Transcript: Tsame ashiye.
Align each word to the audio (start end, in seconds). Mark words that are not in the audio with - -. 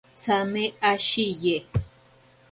Tsame 0.19 0.63
ashiye. 0.91 1.55